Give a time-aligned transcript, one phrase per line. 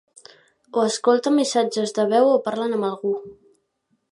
[0.79, 3.13] O escolten missatges de veu o parlen amb algú.